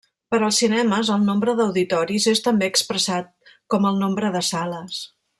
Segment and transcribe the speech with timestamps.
[0.33, 3.29] Per als cinemes, el nombre d'auditoris és també expressat
[3.75, 5.03] com el nombre de sales.